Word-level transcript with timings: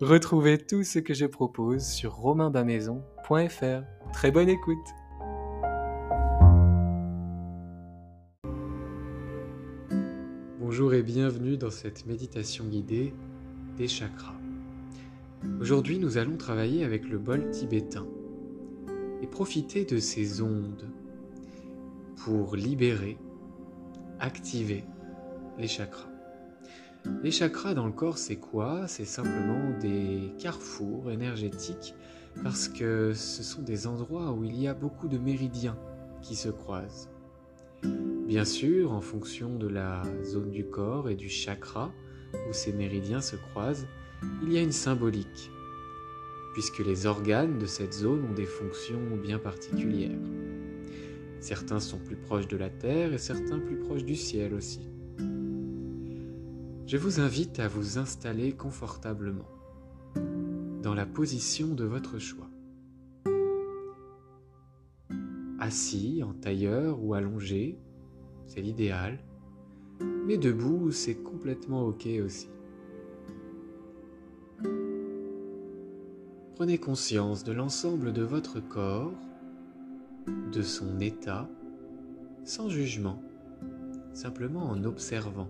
Retrouvez 0.00 0.58
tout 0.58 0.82
ce 0.82 0.98
que 0.98 1.14
je 1.14 1.24
propose 1.24 1.86
sur 1.86 2.14
romainbamaison.fr. 2.16 3.82
Très 4.12 4.32
bonne 4.32 4.48
écoute 4.48 4.86
Bonjour 10.58 10.94
et 10.94 11.04
bienvenue 11.04 11.56
dans 11.56 11.70
cette 11.70 12.06
méditation 12.06 12.64
guidée 12.64 13.14
des 13.76 13.86
chakras. 13.86 14.34
Aujourd'hui 15.60 16.00
nous 16.00 16.18
allons 16.18 16.36
travailler 16.36 16.84
avec 16.84 17.08
le 17.08 17.18
bol 17.18 17.48
tibétain 17.50 18.08
et 19.22 19.28
profiter 19.28 19.84
de 19.84 19.98
ces 19.98 20.42
ondes 20.42 20.90
pour 22.16 22.56
libérer, 22.56 23.16
activer 24.18 24.82
les 25.56 25.68
chakras. 25.68 26.13
Les 27.22 27.30
chakras 27.30 27.74
dans 27.74 27.86
le 27.86 27.92
corps, 27.92 28.16
c'est 28.16 28.36
quoi? 28.36 28.86
C'est 28.88 29.04
simplement 29.04 29.78
des 29.78 30.32
carrefours 30.38 31.10
énergétiques 31.10 31.94
parce 32.42 32.68
que 32.68 33.12
ce 33.14 33.42
sont 33.42 33.62
des 33.62 33.86
endroits 33.86 34.32
où 34.32 34.44
il 34.44 34.58
y 34.58 34.68
a 34.68 34.74
beaucoup 34.74 35.08
de 35.08 35.18
méridiens 35.18 35.78
qui 36.22 36.34
se 36.34 36.48
croisent. 36.48 37.10
Bien 38.26 38.44
sûr, 38.44 38.92
en 38.92 39.02
fonction 39.02 39.56
de 39.56 39.68
la 39.68 40.02
zone 40.24 40.50
du 40.50 40.64
corps 40.64 41.10
et 41.10 41.14
du 41.14 41.28
chakra 41.28 41.92
où 42.32 42.52
ces 42.52 42.72
méridiens 42.72 43.20
se 43.20 43.36
croisent, 43.36 43.86
il 44.42 44.52
y 44.52 44.58
a 44.58 44.62
une 44.62 44.72
symbolique, 44.72 45.50
puisque 46.54 46.78
les 46.78 47.04
organes 47.04 47.58
de 47.58 47.66
cette 47.66 47.92
zone 47.92 48.24
ont 48.30 48.34
des 48.34 48.46
fonctions 48.46 49.16
bien 49.22 49.38
particulières. 49.38 50.18
Certains 51.40 51.80
sont 51.80 51.98
plus 51.98 52.16
proches 52.16 52.48
de 52.48 52.56
la 52.56 52.70
Terre 52.70 53.12
et 53.12 53.18
certains 53.18 53.58
plus 53.58 53.76
proches 53.76 54.04
du 54.04 54.16
ciel 54.16 54.54
aussi 54.54 54.93
je 56.86 56.98
vous 56.98 57.18
invite 57.18 57.60
à 57.60 57.68
vous 57.68 57.98
installer 57.98 58.52
confortablement 58.52 59.48
dans 60.82 60.94
la 60.94 61.06
position 61.06 61.68
de 61.68 61.84
votre 61.84 62.18
choix. 62.18 62.48
Assis, 65.58 66.22
en 66.22 66.34
tailleur 66.34 67.02
ou 67.02 67.14
allongé, 67.14 67.78
c'est 68.46 68.60
l'idéal, 68.60 69.18
mais 70.26 70.36
debout, 70.36 70.90
c'est 70.90 71.14
complètement 71.14 71.86
OK 71.86 72.06
aussi. 72.22 72.48
Prenez 76.54 76.78
conscience 76.78 77.44
de 77.44 77.52
l'ensemble 77.52 78.12
de 78.12 78.22
votre 78.22 78.60
corps, 78.60 79.14
de 80.52 80.62
son 80.62 81.00
état, 81.00 81.48
sans 82.44 82.68
jugement, 82.68 83.22
simplement 84.12 84.64
en 84.64 84.84
observant. 84.84 85.48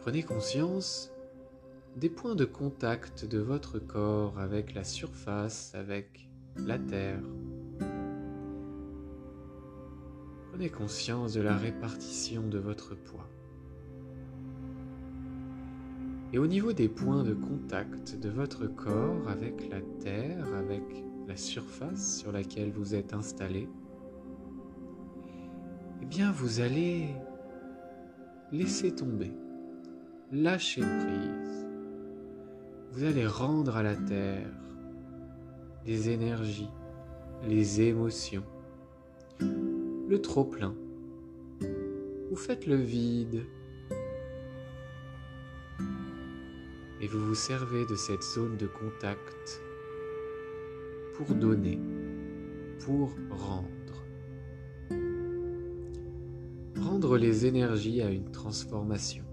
Prenez 0.00 0.22
conscience 0.22 1.12
des 1.96 2.08
points 2.08 2.36
de 2.36 2.44
contact 2.44 3.24
de 3.24 3.38
votre 3.38 3.80
corps 3.80 4.38
avec 4.38 4.72
la 4.72 4.84
surface, 4.84 5.74
avec 5.74 6.28
la 6.56 6.78
terre. 6.78 7.20
Prenez 10.50 10.70
conscience 10.70 11.34
de 11.34 11.40
la 11.40 11.56
répartition 11.56 12.46
de 12.46 12.58
votre 12.58 12.94
poids. 12.94 13.28
Et 16.32 16.38
au 16.38 16.46
niveau 16.46 16.72
des 16.72 16.88
points 16.88 17.24
de 17.24 17.34
contact 17.34 18.18
de 18.20 18.28
votre 18.28 18.66
corps 18.66 19.28
avec 19.28 19.68
la 19.68 19.80
terre, 20.00 20.46
avec 20.54 21.04
la 21.26 21.36
surface 21.36 22.18
sur 22.18 22.30
laquelle 22.30 22.70
vous 22.70 22.94
êtes 22.94 23.14
installé, 23.14 23.68
eh 26.00 26.06
bien 26.06 26.30
vous 26.30 26.60
allez 26.60 27.08
laisser 28.52 28.94
tomber 28.94 29.32
lâchez 30.32 30.82
prise. 30.82 31.66
Vous 32.92 33.04
allez 33.04 33.26
rendre 33.26 33.76
à 33.76 33.82
la 33.82 33.94
terre 33.94 34.50
les 35.86 36.10
énergies, 36.10 36.70
les 37.46 37.80
émotions, 37.80 38.44
le 39.40 40.18
trop-plein. 40.20 40.74
Vous 42.30 42.36
faites 42.36 42.66
le 42.66 42.76
vide 42.76 43.46
et 47.00 47.06
vous 47.06 47.24
vous 47.24 47.34
servez 47.34 47.86
de 47.86 47.94
cette 47.94 48.22
zone 48.22 48.56
de 48.56 48.66
contact 48.66 49.62
pour 51.14 51.34
donner, 51.34 51.78
pour 52.84 53.14
rendre. 53.30 53.68
Rendre 56.76 57.16
les 57.16 57.46
énergies 57.46 58.02
à 58.02 58.10
une 58.10 58.30
transformation. 58.30 59.27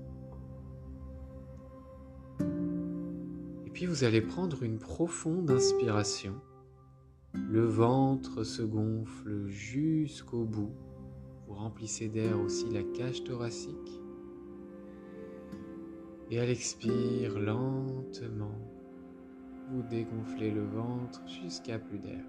Puis 3.75 3.87
vous 3.87 4.05
allez 4.05 4.21
prendre 4.21 4.63
une 4.63 4.79
profonde 4.79 5.51
inspiration. 5.51 6.33
Le 7.33 7.65
ventre 7.65 8.45
se 8.45 8.61
gonfle 8.61 9.47
jusqu'au 9.47 10.45
bout. 10.45 10.71
Vous 11.45 11.55
remplissez 11.55 12.07
d'air 12.07 12.39
aussi 12.39 12.69
la 12.71 12.83
cage 12.83 13.25
thoracique. 13.25 14.01
Et 16.31 16.39
à 16.39 16.45
l'expire, 16.45 17.37
lentement, 17.37 18.57
vous 19.69 19.83
dégonflez 19.89 20.51
le 20.51 20.63
ventre 20.63 21.21
jusqu'à 21.27 21.77
plus 21.77 21.99
d'air. 21.99 22.23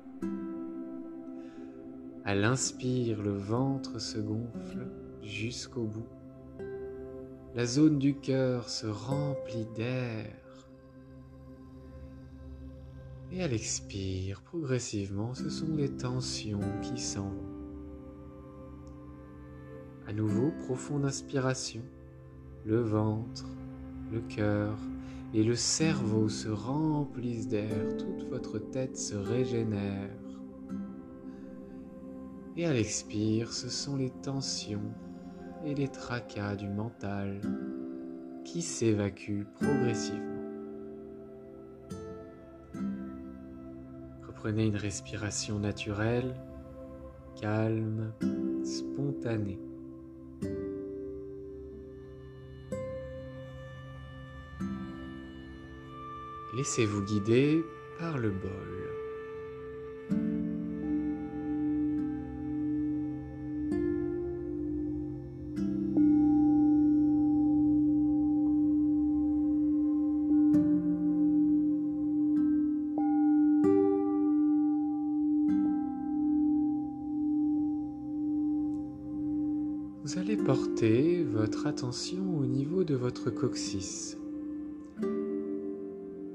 À 2.24 2.34
l'inspire, 2.34 3.22
le 3.22 3.36
ventre 3.36 4.00
se 4.00 4.18
gonfle 4.18 4.88
jusqu'au 5.22 5.84
bout. 5.84 6.08
La 7.54 7.66
zone 7.66 8.00
du 8.00 8.16
cœur 8.16 8.68
se 8.68 8.88
remplit 8.88 9.68
d'air. 9.76 10.26
Et 13.36 13.42
à 13.42 13.48
l'expire, 13.48 14.40
progressivement, 14.40 15.34
ce 15.34 15.50
sont 15.50 15.76
les 15.76 15.90
tensions 15.90 16.58
qui 16.80 16.98
s'en 16.98 17.28
vont. 17.28 17.52
À 20.06 20.14
nouveau, 20.14 20.52
profonde 20.64 21.04
inspiration, 21.04 21.82
le 22.64 22.80
ventre, 22.80 23.44
le 24.10 24.20
cœur 24.20 24.78
et 25.34 25.44
le 25.44 25.54
cerveau 25.54 26.30
se 26.30 26.48
remplissent 26.48 27.48
d'air, 27.48 27.98
toute 27.98 28.26
votre 28.30 28.58
tête 28.58 28.96
se 28.96 29.16
régénère. 29.16 30.16
Et 32.56 32.64
à 32.64 32.72
l'expire, 32.72 33.52
ce 33.52 33.68
sont 33.68 33.96
les 33.96 34.12
tensions 34.22 34.94
et 35.62 35.74
les 35.74 35.88
tracas 35.88 36.56
du 36.56 36.70
mental 36.70 37.42
qui 38.46 38.62
s'évacuent 38.62 39.46
progressivement. 39.60 40.35
Prenez 44.46 44.66
une 44.66 44.76
respiration 44.76 45.58
naturelle, 45.58 46.36
calme, 47.40 48.12
spontanée. 48.62 49.58
Laissez-vous 56.56 57.02
guider 57.06 57.60
par 57.98 58.18
le 58.18 58.30
bol. 58.30 58.85
Vous 80.06 80.20
allez 80.20 80.36
porter 80.36 81.24
votre 81.24 81.66
attention 81.66 82.38
au 82.38 82.46
niveau 82.46 82.84
de 82.84 82.94
votre 82.94 83.28
coccyx. 83.28 84.16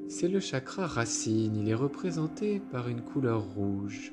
C'est 0.09 0.27
le 0.27 0.41
chakra 0.41 0.87
racine, 0.87 1.55
il 1.55 1.69
est 1.69 1.73
représenté 1.73 2.59
par 2.59 2.89
une 2.89 3.01
couleur 3.01 3.41
rouge. 3.41 4.11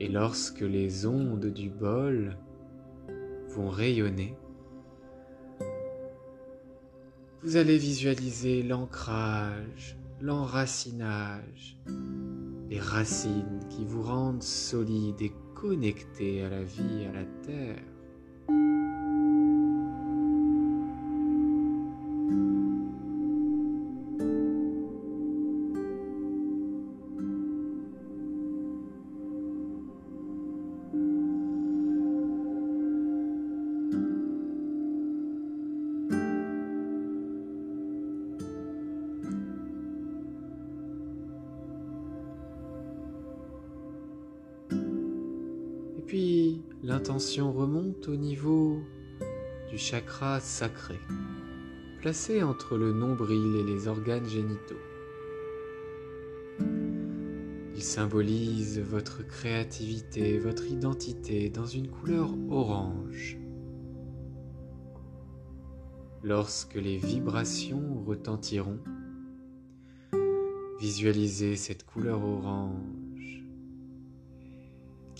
Et 0.00 0.08
lorsque 0.08 0.60
les 0.60 1.06
ondes 1.06 1.46
du 1.46 1.70
bol 1.70 2.36
vont 3.48 3.70
rayonner, 3.70 4.36
vous 7.42 7.56
allez 7.56 7.78
visualiser 7.78 8.62
l'ancrage, 8.62 9.96
l'enracinage, 10.20 11.78
les 12.72 12.80
racines 12.80 13.60
qui 13.68 13.84
vous 13.84 14.02
rendent 14.02 14.42
solide 14.42 15.20
et 15.20 15.32
connecté 15.54 16.42
à 16.42 16.48
la 16.48 16.62
vie, 16.62 17.04
à 17.06 17.12
la 17.12 17.24
terre. 17.46 17.82
Remonte 47.40 48.08
au 48.08 48.16
niveau 48.16 48.82
du 49.70 49.78
chakra 49.78 50.40
sacré, 50.40 50.98
placé 52.00 52.42
entre 52.42 52.76
le 52.76 52.92
nombril 52.92 53.56
et 53.56 53.62
les 53.62 53.86
organes 53.86 54.28
génitaux. 54.28 54.80
Il 57.74 57.82
symbolise 57.82 58.80
votre 58.80 59.26
créativité, 59.26 60.38
votre 60.38 60.66
identité 60.66 61.48
dans 61.48 61.66
une 61.66 61.88
couleur 61.88 62.30
orange. 62.50 63.38
Lorsque 66.22 66.74
les 66.74 66.96
vibrations 66.96 68.02
retentiront, 68.04 68.80
visualisez 70.80 71.56
cette 71.56 71.86
couleur 71.86 72.24
orange 72.24 72.91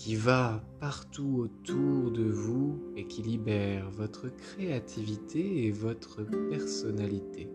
qui 0.03 0.17
va 0.17 0.61
partout 0.81 1.47
autour 1.47 2.11
de 2.11 2.23
vous 2.23 2.77
et 2.97 3.07
qui 3.07 3.21
libère 3.21 3.89
votre 3.89 4.27
créativité 4.27 5.65
et 5.65 5.71
votre 5.71 6.23
personnalité. 6.49 7.49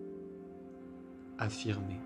Affirmez. 1.37 2.01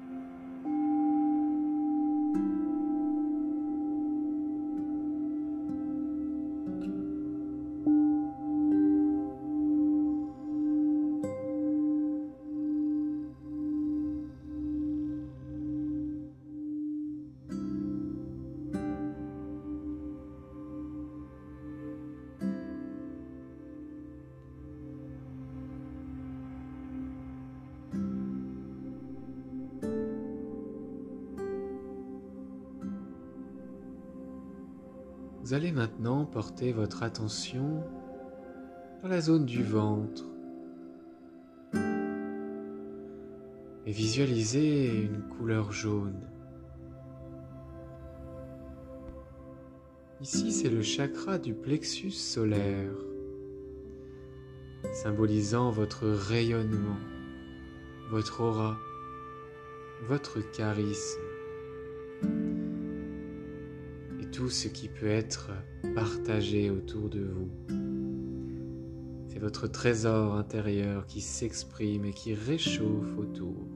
Vous 35.43 35.55
allez 35.55 35.73
maintenant 35.73 36.25
porter 36.25 36.71
votre 36.71 37.03
attention 37.03 37.83
dans 39.03 39.09
la 39.09 39.21
zone 39.21 39.45
du 39.45 39.65
ventre 39.65 40.25
et 43.85 43.91
visualiser 43.91 45.03
une 45.03 45.21
couleur 45.37 45.73
jaune. 45.73 46.21
Ici, 50.21 50.53
c'est 50.53 50.71
le 50.71 50.83
chakra 50.83 51.39
du 51.39 51.55
plexus 51.55 52.13
solaire, 52.13 52.95
symbolisant 54.93 55.73
votre 55.73 56.07
rayonnement, 56.07 57.01
votre 58.11 58.43
aura, 58.43 58.77
votre 60.07 60.39
charisme 60.53 61.32
tout 64.43 64.51
ce 64.51 64.67
qui 64.67 64.89
peut 64.89 65.07
être 65.07 65.53
partagé 65.95 66.69
autour 66.69 67.09
de 67.09 67.21
vous. 67.21 67.49
C'est 69.29 69.39
votre 69.39 69.69
trésor 69.69 70.35
intérieur 70.35 71.07
qui 71.07 71.21
s'exprime 71.21 72.07
et 72.07 72.13
qui 72.13 72.35
réchauffe 72.35 73.17
autour. 73.17 73.69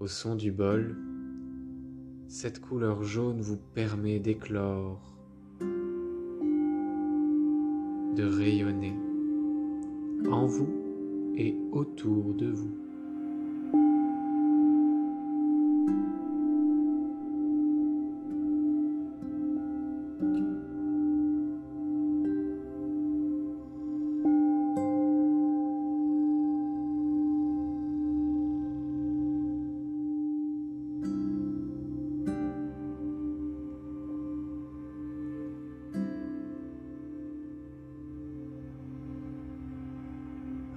Au 0.00 0.06
son 0.06 0.34
du 0.34 0.50
bol, 0.50 0.96
cette 2.26 2.58
couleur 2.58 3.02
jaune 3.02 3.42
vous 3.42 3.58
permet 3.58 4.18
d'éclore, 4.18 5.14
de 8.16 8.24
rayonner 8.24 8.96
en 10.30 10.46
vous 10.46 11.34
et 11.36 11.54
autour 11.70 12.32
de 12.32 12.46
vous. 12.50 12.81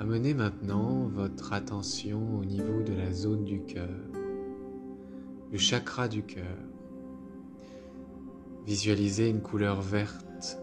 Amenez 0.07 0.35
maintenant 0.35 1.07
votre 1.07 1.51
attention 1.51 2.37
au 2.37 2.45
niveau 2.45 2.83
de 2.83 2.93
la 2.93 3.11
zone 3.11 3.43
du 3.43 3.63
cœur, 3.63 3.89
le 5.51 5.57
chakra 5.57 6.07
du 6.07 6.21
cœur. 6.21 6.57
Visualisez 8.67 9.29
une 9.29 9.41
couleur 9.41 9.81
verte. 9.81 10.59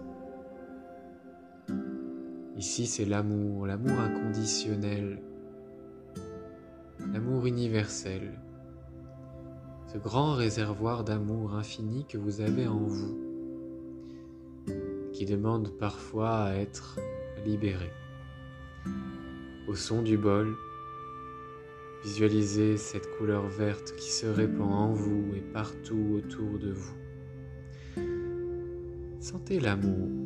Ici, 2.56 2.87
c'est 2.87 3.04
l'amour, 3.04 3.66
l'amour 3.66 3.99
inconditionnel, 3.99 5.20
l'amour 7.12 7.44
universel, 7.44 8.38
ce 9.92 9.99
grand 9.99 10.34
réservoir 10.34 11.02
d'amour 11.02 11.56
infini 11.56 12.06
que 12.06 12.16
vous 12.16 12.42
avez 12.42 12.68
en 12.68 12.78
vous, 12.78 13.18
qui 15.12 15.26
demande 15.26 15.76
parfois 15.80 16.44
à 16.44 16.54
être 16.54 17.00
libéré. 17.44 17.90
Au 19.69 19.76
son 19.76 20.02
du 20.02 20.19
bol, 20.19 20.57
visualisez 22.02 22.76
cette 22.76 23.09
couleur 23.16 23.47
verte 23.47 23.95
qui 23.97 24.11
se 24.11 24.26
répand 24.26 24.73
en 24.73 24.92
vous 24.92 25.35
et 25.37 25.40
partout 25.40 26.16
autour 26.16 26.59
de 26.59 26.73
vous. 26.73 26.97
Sentez 29.21 29.61
l'amour. 29.61 30.21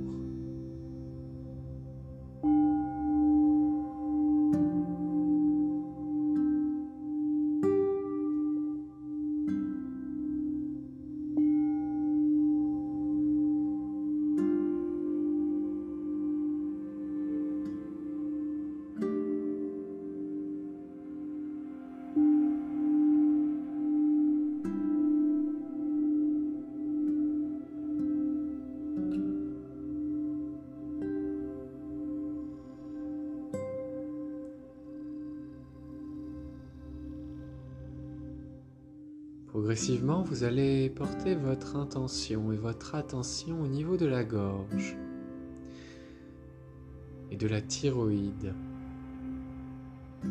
Progressivement, 39.77 40.23
vous 40.23 40.43
allez 40.43 40.89
porter 40.89 41.35
votre 41.35 41.77
intention 41.77 42.51
et 42.51 42.57
votre 42.57 42.95
attention 42.95 43.61
au 43.61 43.67
niveau 43.67 43.99
de 43.99 44.07
la 44.07 44.25
gorge 44.25 44.97
et 47.31 47.37
de 47.37 47.47
la 47.47 47.61
thyroïde. 47.61 48.55
Le 50.23 50.31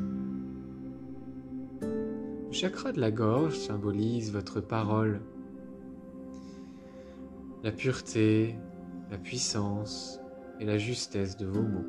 chakra 2.52 2.92
de 2.92 3.00
la 3.00 3.12
gorge 3.12 3.56
symbolise 3.56 4.32
votre 4.32 4.62
parole, 4.62 5.22
la 7.62 7.72
pureté, 7.72 8.56
la 9.12 9.20
puissance 9.20 10.20
et 10.60 10.66
la 10.66 10.80
justesse 10.80 11.38
de 11.38 11.46
vos 11.46 11.62
mots. 11.62 11.86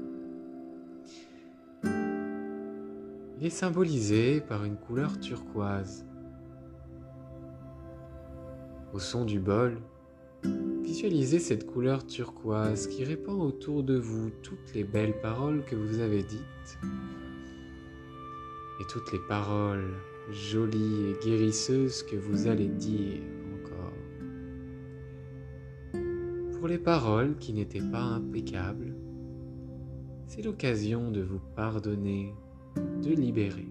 Il 3.38 3.46
est 3.46 3.48
symbolisé 3.48 4.42
par 4.42 4.66
une 4.66 4.76
couleur 4.76 5.18
turquoise. 5.20 6.04
Au 8.96 8.98
son 8.98 9.26
du 9.26 9.38
bol, 9.38 9.76
visualisez 10.82 11.38
cette 11.38 11.66
couleur 11.66 12.06
turquoise 12.06 12.86
qui 12.86 13.04
répand 13.04 13.42
autour 13.42 13.82
de 13.82 13.98
vous 13.98 14.30
toutes 14.42 14.72
les 14.74 14.84
belles 14.84 15.20
paroles 15.20 15.66
que 15.66 15.76
vous 15.76 15.98
avez 15.98 16.22
dites 16.22 16.78
et 18.80 18.84
toutes 18.88 19.12
les 19.12 19.18
paroles 19.28 19.92
jolies 20.30 21.10
et 21.10 21.16
guérisseuses 21.22 22.04
que 22.04 22.16
vous 22.16 22.46
allez 22.46 22.68
dire 22.68 23.20
encore. 23.60 23.92
Pour 26.54 26.66
les 26.66 26.78
paroles 26.78 27.36
qui 27.36 27.52
n'étaient 27.52 27.86
pas 27.90 28.00
impeccables, 28.00 28.94
c'est 30.26 30.40
l'occasion 30.40 31.10
de 31.10 31.20
vous 31.20 31.40
pardonner, 31.54 32.32
de 33.02 33.10
libérer. 33.10 33.68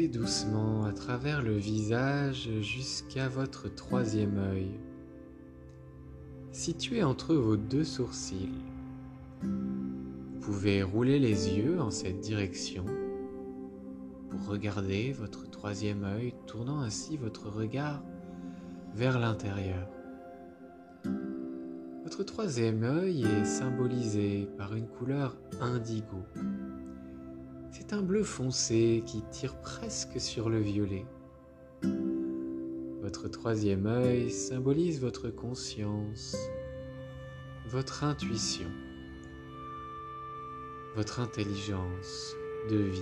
Doucement 0.00 0.84
à 0.84 0.92
travers 0.92 1.42
le 1.42 1.54
visage 1.54 2.48
jusqu'à 2.60 3.28
votre 3.28 3.68
troisième 3.68 4.38
œil, 4.38 4.70
situé 6.50 7.02
entre 7.02 7.34
vos 7.34 7.58
deux 7.58 7.84
sourcils. 7.84 8.64
Vous 9.42 10.40
pouvez 10.40 10.82
rouler 10.82 11.18
les 11.18 11.50
yeux 11.50 11.78
en 11.78 11.90
cette 11.90 12.20
direction 12.20 12.86
pour 14.30 14.46
regarder 14.46 15.12
votre 15.12 15.48
troisième 15.50 16.04
œil, 16.04 16.32
tournant 16.46 16.80
ainsi 16.80 17.18
votre 17.18 17.50
regard 17.50 18.02
vers 18.94 19.18
l'intérieur. 19.18 19.88
Votre 22.02 22.24
troisième 22.24 22.82
œil 22.82 23.24
est 23.24 23.44
symbolisé 23.44 24.48
par 24.56 24.74
une 24.74 24.86
couleur 24.86 25.36
indigo. 25.60 26.24
C'est 27.74 27.94
un 27.94 28.02
bleu 28.02 28.22
foncé 28.22 29.02
qui 29.06 29.22
tire 29.30 29.58
presque 29.62 30.20
sur 30.20 30.50
le 30.50 30.60
violet. 30.60 31.06
Votre 33.00 33.28
troisième 33.28 33.86
œil 33.86 34.30
symbolise 34.30 35.00
votre 35.00 35.30
conscience, 35.30 36.36
votre 37.66 38.04
intuition, 38.04 38.68
votre 40.96 41.18
intelligence 41.18 42.36
de 42.70 42.76
vie. 42.76 43.00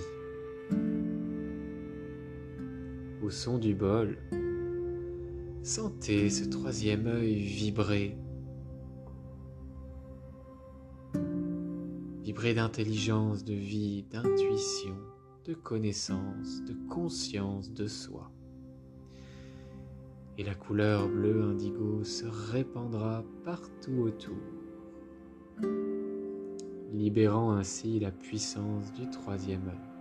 Au 3.21 3.29
son 3.29 3.57
du 3.57 3.75
bol, 3.75 4.17
sentez 5.63 6.29
ce 6.29 6.45
troisième 6.45 7.07
œil 7.07 7.35
vibrer 7.35 8.15
d'intelligence, 12.49 13.43
de 13.43 13.53
vie, 13.53 14.03
d'intuition, 14.11 14.97
de 15.45 15.53
connaissance, 15.53 16.63
de 16.63 16.73
conscience 16.89 17.71
de 17.71 17.85
soi. 17.87 18.31
Et 20.37 20.43
la 20.43 20.55
couleur 20.55 21.07
bleu 21.07 21.43
indigo 21.43 22.03
se 22.03 22.25
répandra 22.25 23.23
partout 23.45 24.07
autour, 24.07 24.41
libérant 26.91 27.51
ainsi 27.53 27.99
la 27.99 28.11
puissance 28.11 28.91
du 28.93 29.07
troisième 29.11 29.67
œil. 29.67 29.91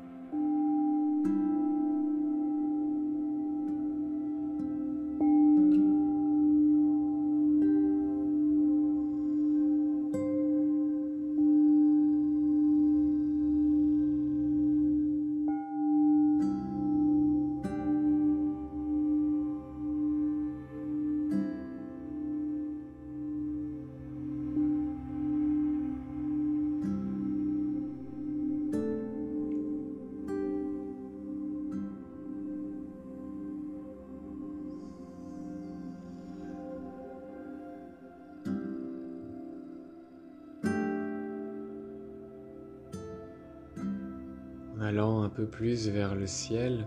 Allant 44.80 45.22
un 45.22 45.28
peu 45.28 45.46
plus 45.46 45.88
vers 45.88 46.14
le 46.14 46.26
ciel, 46.26 46.86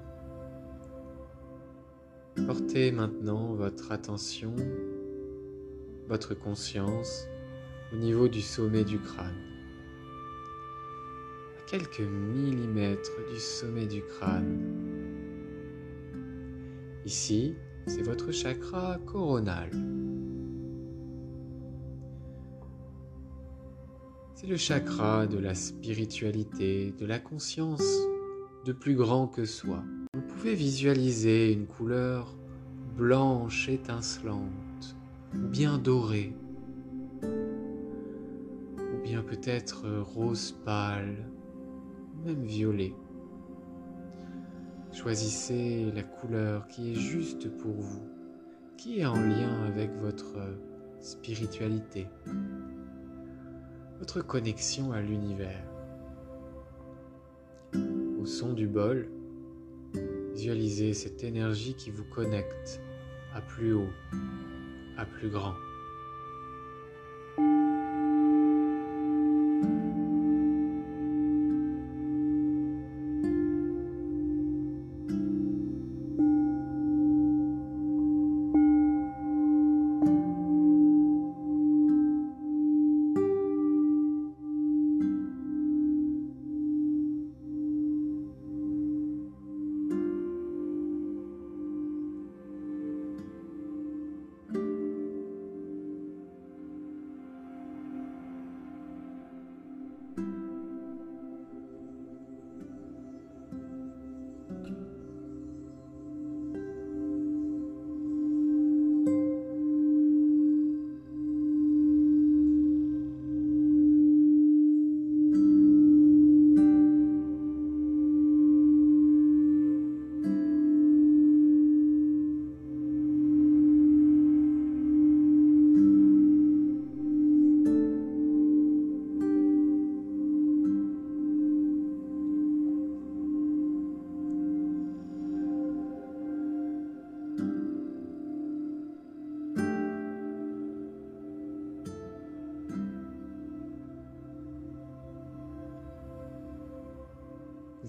portez 2.47 2.91
maintenant 2.91 3.53
votre 3.53 3.91
attention, 3.91 4.55
votre 6.07 6.33
conscience 6.33 7.27
au 7.93 7.97
niveau 7.97 8.27
du 8.27 8.41
sommet 8.41 8.83
du 8.83 8.99
crâne. 8.99 9.37
À 11.57 11.69
quelques 11.69 12.01
millimètres 12.01 13.19
du 13.31 13.39
sommet 13.39 13.85
du 13.85 14.01
crâne. 14.01 14.59
Ici, 17.05 17.55
c'est 17.85 18.01
votre 18.01 18.31
chakra 18.31 18.97
coronal. 19.05 19.69
C'est 24.43 24.49
le 24.49 24.57
chakra 24.57 25.25
de 25.25 25.37
la 25.37 25.55
spiritualité, 25.55 26.93
de 26.99 27.05
la 27.05 27.17
conscience 27.17 27.81
de 28.65 28.73
plus 28.73 28.95
grand 28.95 29.25
que 29.25 29.45
soi. 29.45 29.81
Vous 30.13 30.21
pouvez 30.21 30.53
visualiser 30.53 31.53
une 31.53 31.65
couleur 31.65 32.35
blanche 32.97 33.69
étincelante, 33.69 34.97
ou 35.33 35.47
bien 35.47 35.77
dorée, 35.77 36.35
ou 37.23 39.01
bien 39.01 39.23
peut-être 39.23 39.87
rose 40.01 40.53
pâle, 40.65 41.25
même 42.25 42.43
violet. 42.43 42.93
Choisissez 44.91 45.89
la 45.95 46.03
couleur 46.03 46.67
qui 46.67 46.91
est 46.91 46.95
juste 46.95 47.47
pour 47.59 47.75
vous, 47.75 48.09
qui 48.75 48.99
est 48.99 49.05
en 49.05 49.15
lien 49.15 49.63
avec 49.67 49.89
votre 50.01 50.35
spiritualité 50.99 52.07
votre 54.03 54.21
connexion 54.21 54.91
à 54.91 54.99
l'univers. 54.99 55.63
Au 58.21 58.25
son 58.25 58.51
du 58.51 58.67
bol, 58.67 59.07
visualisez 60.33 60.93
cette 60.93 61.23
énergie 61.23 61.73
qui 61.73 61.89
vous 61.89 62.03
connecte 62.03 62.81
à 63.33 63.39
plus 63.39 63.71
haut, 63.71 63.87
à 64.97 65.05
plus 65.05 65.29
grand. 65.29 65.53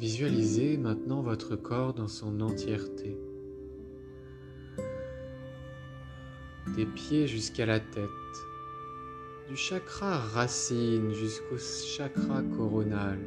Visualisez 0.06 0.76
maintenant 0.76 1.22
votre 1.22 1.56
corps 1.56 1.94
dans 1.94 2.08
son 2.08 2.42
entièreté. 2.42 3.16
Des 6.76 6.84
pieds 6.84 7.26
jusqu'à 7.26 7.64
la 7.64 7.80
tête, 7.80 8.36
du 9.48 9.56
chakra 9.56 10.18
racine 10.18 11.14
jusqu'au 11.14 11.56
chakra 11.56 12.42
coronal. 12.42 13.18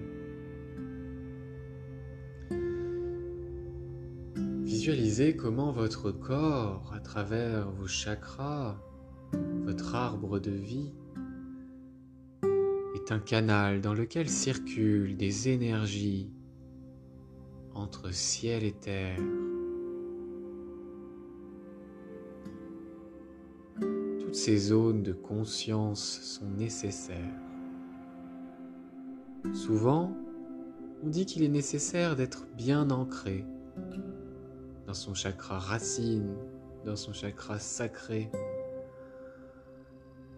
Visualisez 4.62 5.36
comment 5.36 5.72
votre 5.72 6.12
corps, 6.12 6.94
à 6.94 7.00
travers 7.00 7.72
vos 7.72 7.88
chakras, 7.88 8.80
votre 9.66 9.96
arbre 9.96 10.38
de 10.38 10.52
vie, 10.52 10.94
est 12.94 13.12
un 13.12 13.20
canal 13.20 13.82
dans 13.82 13.96
lequel 13.96 14.30
circulent 14.30 15.18
des 15.18 15.50
énergies 15.50 16.37
entre 17.78 18.12
ciel 18.12 18.64
et 18.64 18.74
terre. 18.74 19.20
Toutes 24.20 24.36
ces 24.36 24.58
zones 24.58 25.04
de 25.04 25.14
conscience 25.14 26.20
sont 26.22 26.50
nécessaires. 26.50 27.18
Souvent, 29.54 30.16
on 31.04 31.10
dit 31.10 31.26
qu'il 31.26 31.44
est 31.44 31.50
nécessaire 31.50 32.16
d'être 32.16 32.48
bien 32.56 32.90
ancré 32.90 33.46
dans 34.88 34.94
son 34.94 35.14
chakra 35.14 35.60
racine, 35.60 36.36
dans 36.86 36.96
son 36.96 37.14
chakra 37.14 37.60
sacré, 37.60 38.32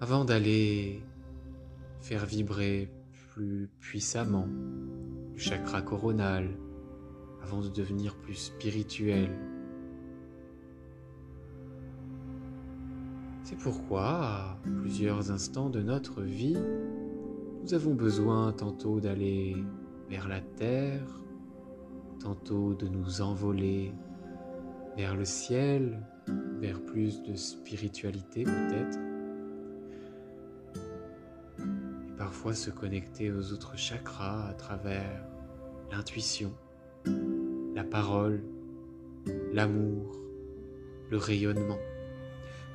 avant 0.02 0.26
d'aller 0.26 1.02
faire 2.02 2.26
vibrer 2.26 2.92
plus 3.34 3.70
puissamment 3.80 4.48
le 5.34 5.38
chakra 5.38 5.82
coronal, 5.82 6.50
avant 7.44 7.62
de 7.62 7.70
devenir 7.70 8.16
plus 8.16 8.36
spirituel. 8.36 9.30
C'est 13.44 13.58
pourquoi, 13.58 14.04
à 14.04 14.58
plusieurs 14.82 15.32
instants 15.32 15.70
de 15.70 15.82
notre 15.82 16.22
vie, 16.22 16.58
nous 17.64 17.74
avons 17.74 17.96
besoin 17.96 18.52
tantôt 18.54 19.00
d'aller 19.00 19.56
vers 20.10 20.28
la 20.28 20.42
terre, 20.42 21.06
tantôt 22.20 22.74
de 22.74 22.88
nous 22.88 23.22
envoler 23.22 23.94
vers 24.98 25.16
le 25.16 25.26
ciel, 25.26 26.00
vers 26.60 26.82
plus 26.82 27.24
de 27.24 27.36
spiritualité 27.36 28.44
peut-être, 28.44 29.00
et 31.60 32.18
parfois 32.18 32.54
se 32.54 32.70
connecter 32.70 33.32
aux 33.32 33.52
autres 33.52 33.78
chakras 33.78 34.48
à 34.48 34.54
travers 34.54 35.26
l'intuition 35.92 36.54
la 37.06 37.84
parole, 37.84 38.42
l'amour, 39.54 40.16
le 41.10 41.18
rayonnement, 41.18 41.80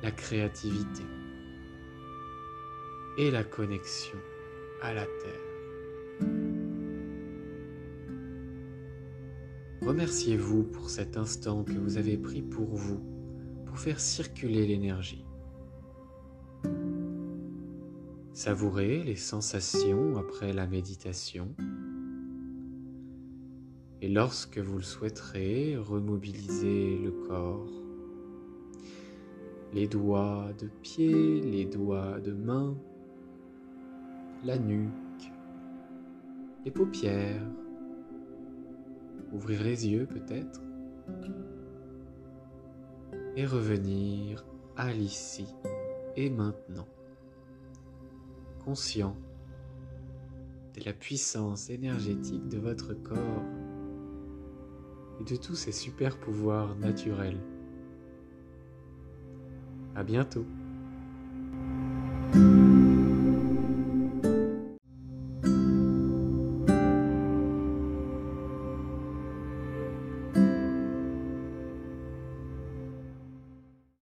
la 0.03 0.11
créativité 0.11 1.03
et 3.17 3.31
la 3.31 3.43
connexion 3.43 4.17
à 4.81 4.93
la 4.93 5.05
Terre. 5.05 5.45
Remerciez-vous 9.81 10.63
pour 10.63 10.89
cet 10.89 11.15
instant 11.15 11.63
que 11.63 11.73
vous 11.73 11.97
avez 11.97 12.17
pris 12.17 12.41
pour 12.41 12.73
vous, 12.73 12.99
pour 13.65 13.77
faire 13.77 13.99
circuler 13.99 14.65
l'énergie. 14.65 15.25
Savourez 18.33 19.03
les 19.03 19.15
sensations 19.15 20.17
après 20.17 20.51
la 20.51 20.67
méditation 20.67 21.55
lorsque 24.15 24.59
vous 24.59 24.77
le 24.77 24.83
souhaiterez, 24.83 25.75
remobilisez 25.75 26.99
le 26.99 27.11
corps, 27.27 27.69
les 29.73 29.89
doigts 29.89 30.53
de 30.57 30.69
pied, 30.81 31.41
les 31.41 31.65
doigts 31.65 32.21
de 32.21 32.31
main, 32.31 32.77
la 34.45 34.57
nuque, 34.57 35.33
les 36.63 36.71
paupières, 36.71 37.45
ouvrir 39.33 39.61
les 39.63 39.85
yeux 39.85 40.05
peut-être, 40.05 40.61
et 43.35 43.45
revenir 43.45 44.45
à 44.77 44.93
l'ici 44.93 45.45
et 46.15 46.29
maintenant, 46.29 46.87
conscient 48.63 49.17
de 50.73 50.85
la 50.85 50.93
puissance 50.93 51.69
énergétique 51.69 52.47
de 52.47 52.59
votre 52.59 52.93
corps 52.93 53.43
et 55.19 55.23
de 55.23 55.35
tous 55.35 55.55
ces 55.55 55.71
super 55.71 56.17
pouvoirs 56.17 56.75
naturels. 56.75 57.39
À 59.95 60.03
bientôt. 60.03 60.45